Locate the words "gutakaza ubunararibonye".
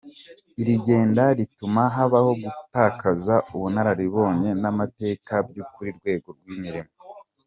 2.43-4.49